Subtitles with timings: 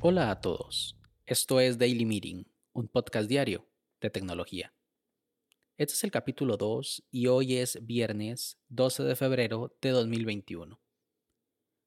[0.00, 3.68] Hola a todos, esto es Daily Meeting, un podcast diario
[4.00, 4.74] de tecnología.
[5.78, 10.80] Este es el capítulo 2 y hoy es viernes 12 de febrero de 2021.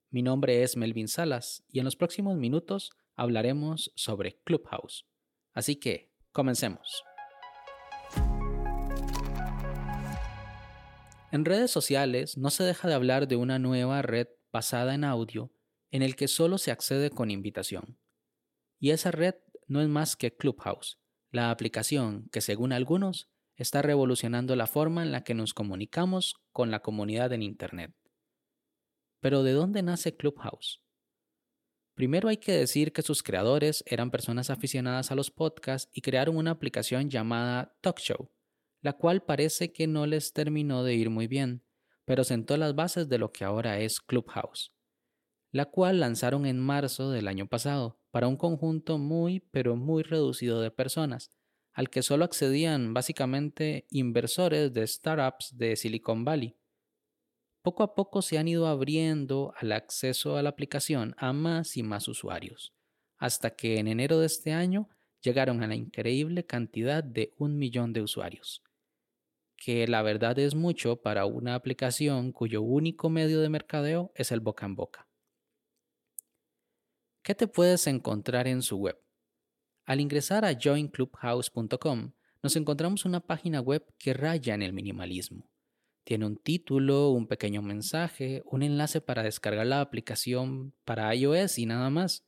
[0.09, 5.05] Mi nombre es Melvin Salas y en los próximos minutos hablaremos sobre Clubhouse.
[5.53, 7.03] Así que, comencemos.
[11.35, 15.51] En redes sociales no se deja de hablar de una nueva red basada en audio
[15.91, 17.99] en el que solo se accede con invitación.
[18.79, 19.35] Y esa red
[19.67, 20.97] no es más que Clubhouse,
[21.31, 26.71] la aplicación que según algunos está revolucionando la forma en la que nos comunicamos con
[26.71, 27.93] la comunidad en Internet.
[29.19, 30.85] Pero ¿de dónde nace Clubhouse?
[31.95, 36.37] Primero hay que decir que sus creadores eran personas aficionadas a los podcasts y crearon
[36.37, 38.31] una aplicación llamada Talk Show,
[38.85, 41.63] la cual parece que no les terminó de ir muy bien,
[42.05, 44.75] pero sentó las bases de lo que ahora es Clubhouse,
[45.51, 50.61] la cual lanzaron en marzo del año pasado para un conjunto muy pero muy reducido
[50.61, 51.31] de personas,
[51.73, 56.55] al que solo accedían básicamente inversores de startups de Silicon Valley.
[57.63, 61.81] Poco a poco se han ido abriendo al acceso a la aplicación a más y
[61.81, 62.75] más usuarios,
[63.17, 64.89] hasta que en enero de este año
[65.23, 68.61] llegaron a la increíble cantidad de un millón de usuarios,
[69.57, 74.39] que la verdad es mucho para una aplicación cuyo único medio de mercadeo es el
[74.39, 75.07] boca en boca.
[77.23, 79.01] ¿Qué te puedes encontrar en su web?
[79.85, 82.11] Al ingresar a joinclubhouse.com,
[82.43, 85.49] nos encontramos una página web que raya en el minimalismo.
[86.03, 91.65] Tiene un título, un pequeño mensaje, un enlace para descargar la aplicación para iOS y
[91.65, 92.23] nada más.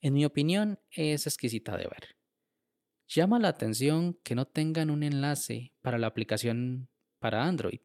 [0.00, 2.19] En mi opinión, es exquisita de ver.
[3.12, 7.80] Llama la atención que no tengan un enlace para la aplicación para Android,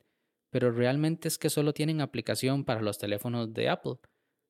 [0.52, 3.96] pero realmente es que solo tienen aplicación para los teléfonos de Apple.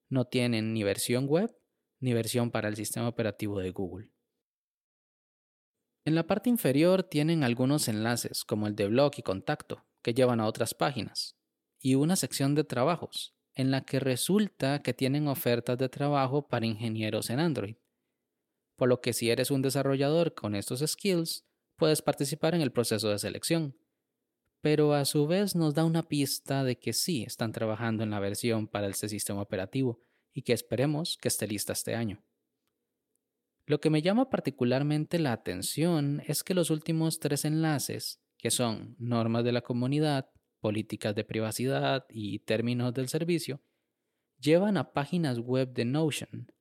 [0.10, 1.56] No tienen ni versión web
[2.02, 4.10] ni versión para el sistema operativo de Google.
[6.04, 10.42] En la parte inferior tienen algunos enlaces como el de blog y contacto que llevan
[10.42, 11.38] a otras páginas
[11.80, 16.66] y una sección de trabajos en la que resulta que tienen ofertas de trabajo para
[16.66, 17.78] ingenieros en Android.
[18.76, 23.10] Por lo que si eres un desarrollador con estos skills, puedes participar en el proceso
[23.10, 23.78] de selección.
[24.62, 28.20] Pero a su vez nos da una pista de que sí están trabajando en la
[28.20, 30.00] versión para este sistema operativo
[30.34, 32.24] y que esperemos que esté lista este año.
[33.68, 38.96] Lo que me llama particularmente la atención es que los últimos tres enlaces, que son
[39.00, 43.62] normas de la comunidad, políticas de privacidad y términos del servicio,
[44.40, 46.52] llevan a páginas web de Notion.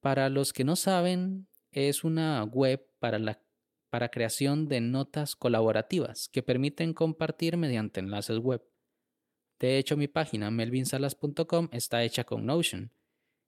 [0.00, 3.40] Para los que no saben, es una web para la
[3.90, 8.62] para creación de notas colaborativas que permiten compartir mediante enlaces web.
[9.58, 12.92] De hecho, mi página melvinsalas.com está hecha con Notion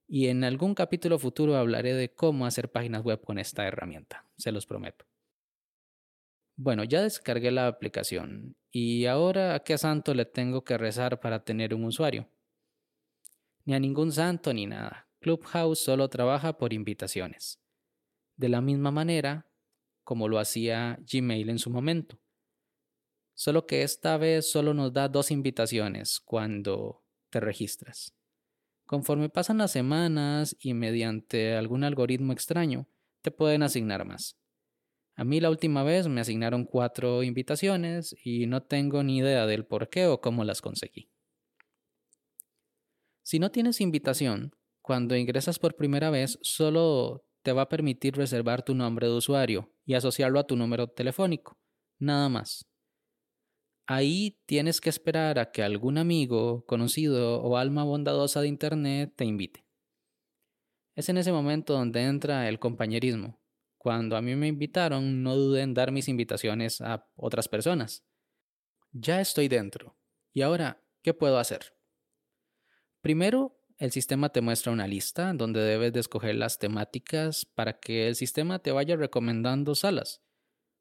[0.09, 4.51] y en algún capítulo futuro hablaré de cómo hacer páginas web con esta herramienta, se
[4.51, 5.07] los prometo.
[6.57, 11.45] Bueno, ya descargué la aplicación y ahora a qué santo le tengo que rezar para
[11.45, 12.29] tener un usuario.
[13.65, 15.10] Ni a ningún santo ni nada.
[15.21, 17.61] Clubhouse solo trabaja por invitaciones.
[18.37, 19.51] De la misma manera
[20.11, 22.19] como lo hacía Gmail en su momento.
[23.35, 28.15] Solo que esta vez solo nos da dos invitaciones cuando te registras.
[28.87, 32.89] Conforme pasan las semanas y mediante algún algoritmo extraño,
[33.23, 34.37] te pueden asignar más.
[35.15, 39.65] A mí la última vez me asignaron cuatro invitaciones y no tengo ni idea del
[39.65, 41.09] por qué o cómo las conseguí.
[43.23, 44.57] Si no tienes invitación,
[44.91, 49.73] cuando ingresas por primera vez solo te va a permitir reservar tu nombre de usuario
[49.85, 51.61] y asociarlo a tu número telefónico.
[52.01, 52.69] Nada más.
[53.87, 59.25] Ahí tienes que esperar a que algún amigo, conocido o alma bondadosa de Internet te
[59.25, 59.65] invite.
[60.97, 63.41] Es en ese momento donde entra el compañerismo.
[63.79, 68.05] Cuando a mí me invitaron, no dudé en dar mis invitaciones a otras personas.
[68.91, 69.97] Ya estoy dentro.
[70.33, 71.77] ¿Y ahora qué puedo hacer?
[73.01, 78.09] Primero, el sistema te muestra una lista donde debes de escoger las temáticas para que
[78.09, 80.23] el sistema te vaya recomendando salas.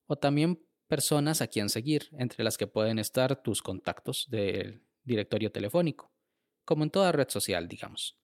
[0.06, 5.50] O también personas a quien seguir, entre las que pueden estar tus contactos del directorio
[5.50, 6.12] telefónico,
[6.66, 8.19] como en toda red social, digamos.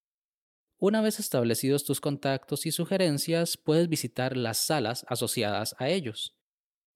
[0.78, 6.36] Una vez establecidos tus contactos y sugerencias, puedes visitar las salas asociadas a ellos.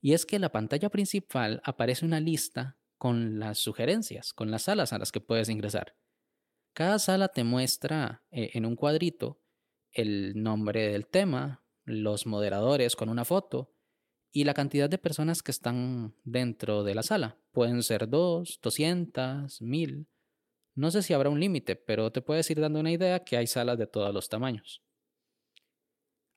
[0.01, 4.63] Y es que en la pantalla principal aparece una lista con las sugerencias, con las
[4.63, 5.95] salas a las que puedes ingresar.
[6.79, 9.41] Cada sala te muestra eh, en un cuadrito
[9.91, 13.75] el nombre del tema, los moderadores con una foto,
[14.31, 17.37] y la cantidad de personas que están dentro de la sala.
[17.51, 20.07] Pueden ser dos, doscientas, mil.
[20.73, 23.47] No sé si habrá un límite, pero te puedes ir dando una idea que hay
[23.47, 24.81] salas de todos los tamaños.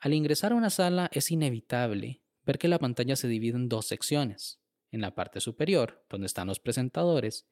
[0.00, 3.86] Al ingresar a una sala es inevitable ver que la pantalla se divide en dos
[3.86, 4.60] secciones.
[4.90, 7.46] En la parte superior, donde están los presentadores,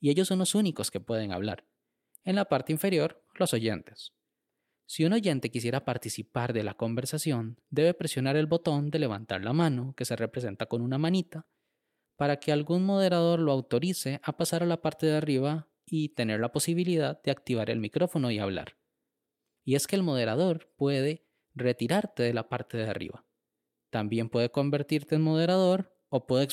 [0.00, 1.66] y ellos son los únicos que pueden hablar.
[2.24, 4.12] En la parte inferior, los oyentes.
[4.86, 9.52] Si un oyente quisiera participar de la conversación, debe presionar el botón de levantar la
[9.52, 11.46] mano, que se representa con una manita,
[12.16, 16.40] para que algún moderador lo autorice a pasar a la parte de arriba y tener
[16.40, 18.76] la posibilidad de activar el micrófono y hablar.
[19.64, 21.24] Y es que el moderador puede
[21.54, 23.24] retirarte de la parte de arriba.
[23.90, 26.48] También puede convertirte en moderador o puede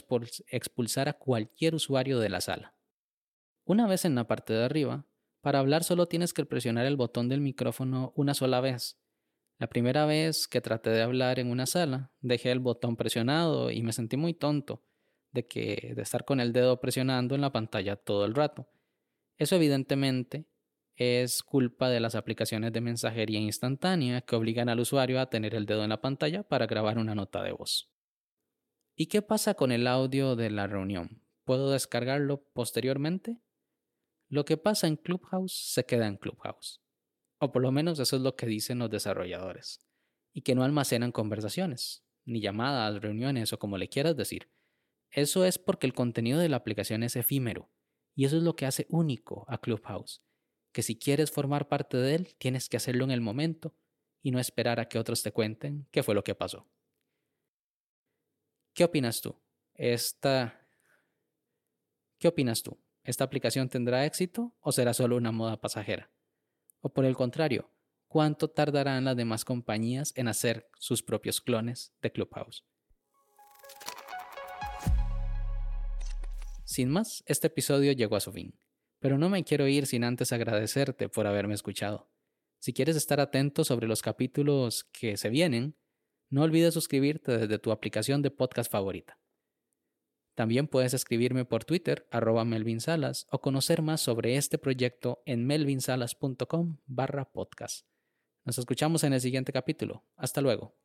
[0.48, 2.75] expulsar a cualquier usuario de la sala.
[3.66, 5.06] Una vez en la parte de arriba,
[5.48, 9.00] para hablar solo tienes que presionar el botón del micrófono una sola vez.
[9.60, 13.82] La primera vez que traté de hablar en una sala, dejé el botón presionado y
[13.82, 14.84] me sentí muy tonto
[15.32, 18.68] de que de estar con el dedo presionando en la pantalla todo el rato.
[19.38, 20.50] Eso evidentemente
[20.98, 25.66] es culpa de las aplicaciones de mensajería instantánea que obligan al usuario a tener el
[25.66, 27.90] dedo en la pantalla para grabar una nota de voz.
[28.98, 31.24] ¿Y qué pasa con el audio de la reunión?
[31.46, 33.40] ¿Puedo descargarlo posteriormente?
[34.30, 36.82] Lo que pasa en Clubhouse se queda en Clubhouse.
[37.40, 39.80] O por lo menos eso es lo que dicen los desarrolladores.
[40.34, 44.52] Y que no almacenan conversaciones, ni llamadas, reuniones o como le quieras decir.
[45.12, 47.72] Eso es porque el contenido de la aplicación es efímero.
[48.16, 50.24] Y eso es lo que hace único a Clubhouse.
[50.74, 53.76] Que si quieres formar parte de él, tienes que hacerlo en el momento
[54.22, 56.68] y no esperar a que otros te cuenten qué fue lo que pasó.
[58.74, 59.40] ¿Qué opinas tú?
[59.74, 60.68] Esta...
[62.20, 62.78] ¿Qué opinas tú?
[63.07, 66.12] ¿Esta aplicación tendrá éxito o será solo una moda pasajera?
[66.81, 67.71] O por el contrario,
[68.09, 72.65] ¿cuánto tardarán las demás compañías en hacer sus propios clones de Clubhouse?
[76.65, 78.59] Sin más, este episodio llegó a su fin,
[79.00, 82.12] pero no me quiero ir sin antes agradecerte por haberme escuchado.
[82.59, 85.77] Si quieres estar atento sobre los capítulos que se vienen,
[86.30, 89.18] no olvides suscribirte desde tu aplicación de podcast favorita.
[90.38, 95.48] También puedes escribirme por Twitter, arroba Melvin Salas, o conocer más sobre este proyecto en
[95.48, 97.88] melvinsalas.com barra podcast.
[98.45, 100.04] Nos escuchamos en el siguiente capítulo.
[100.16, 100.75] Hasta luego.